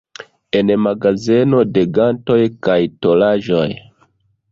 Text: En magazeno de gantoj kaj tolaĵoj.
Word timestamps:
En 0.59 0.69
magazeno 0.85 1.59
de 1.73 1.83
gantoj 1.97 2.39
kaj 2.69 2.79
tolaĵoj. 3.07 3.67